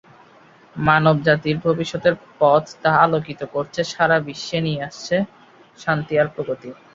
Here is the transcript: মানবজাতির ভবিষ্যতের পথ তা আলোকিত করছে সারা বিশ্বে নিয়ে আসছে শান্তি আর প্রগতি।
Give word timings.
মানবজাতির 0.75 1.57
ভবিষ্যতের 1.65 2.15
পথ 2.39 2.63
তা 2.81 2.91
আলোকিত 3.03 3.41
করছে 3.53 3.81
সারা 3.93 4.17
বিশ্বে 4.27 4.59
নিয়ে 4.61 4.81
আসছে 4.89 5.15
শান্তি 5.79 6.13
আর 6.21 6.27
প্রগতি। 6.35 6.69